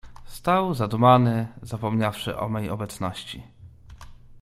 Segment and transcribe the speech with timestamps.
[0.25, 3.43] "Stał zadumany, zapomniawszy o mej obecności."